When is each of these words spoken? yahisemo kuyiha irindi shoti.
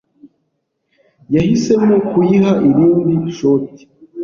yahisemo 1.35 1.95
kuyiha 2.09 2.51
irindi 2.69 3.31
shoti. 3.39 3.83